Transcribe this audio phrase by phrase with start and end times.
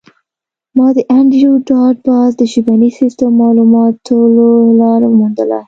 [0.77, 3.31] ما د انډریو ډاټ باس د ژبني سیستم
[3.73, 5.59] ماتولو لار وموندله